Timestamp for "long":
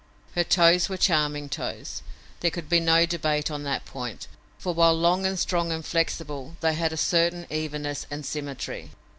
4.95-5.27